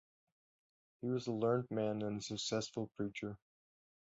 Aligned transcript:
He 1.03 1.09
was 1.09 1.27
a 1.27 1.31
learned 1.31 1.69
man 1.69 2.01
and 2.01 2.17
a 2.17 2.23
successful 2.23 2.89
preacher. 2.97 3.37